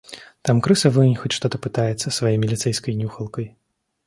[0.41, 3.55] Там крыса вынюхать что-то пытается своей милицейской нюхалкой.